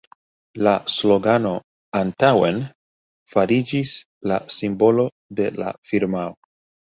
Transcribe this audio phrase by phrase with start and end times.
[0.67, 1.51] La slogano
[1.99, 2.57] «Antaŭen!»
[3.33, 3.93] fariĝis
[4.33, 5.05] la simbolo
[5.41, 6.35] de la firmao.